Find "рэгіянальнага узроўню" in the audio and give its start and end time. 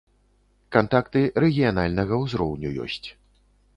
1.43-2.69